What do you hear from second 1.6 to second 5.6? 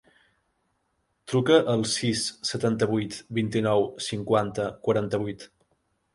al sis, setanta-vuit, vint-i-nou, cinquanta, quaranta-vuit.